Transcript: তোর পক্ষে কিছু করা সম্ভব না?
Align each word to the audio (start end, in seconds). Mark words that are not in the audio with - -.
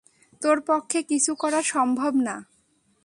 তোর 0.41 0.57
পক্ষে 0.61 0.99
কিছু 1.03 1.31
করা 1.35 1.61
সম্ভব 1.63 2.13
না? 2.27 2.35